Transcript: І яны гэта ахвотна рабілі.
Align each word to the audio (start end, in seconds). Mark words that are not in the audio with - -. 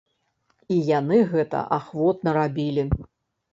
І 0.75 0.77
яны 0.99 1.19
гэта 1.35 1.61
ахвотна 1.79 2.35
рабілі. 2.41 2.89